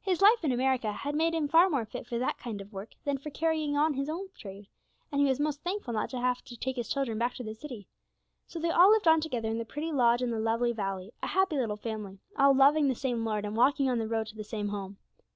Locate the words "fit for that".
1.84-2.38